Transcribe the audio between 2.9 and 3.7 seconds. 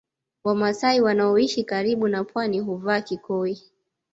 kikoi